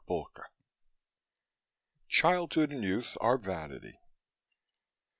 [0.09, 0.47] MUSINGS
[2.09, 3.99] "Childhood and youth are vanity."